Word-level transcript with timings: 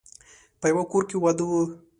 په 0.59 0.65
يوه 0.71 0.83
کور 0.91 1.03
کې 1.09 1.17
واده 1.19 1.45
و. 1.49 1.53